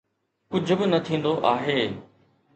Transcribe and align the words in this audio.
ڪجهه 0.51 0.75
به 0.79 0.85
نه 0.93 0.99
ٿيندو 1.07 1.33
آهي. 1.53 1.79